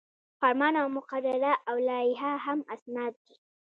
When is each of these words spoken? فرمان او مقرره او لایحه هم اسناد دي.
فرمان 0.41 0.73
او 0.81 0.87
مقرره 0.97 1.53
او 1.69 1.75
لایحه 1.89 2.31
هم 2.45 2.59
اسناد 2.75 3.13
دي. 3.25 3.35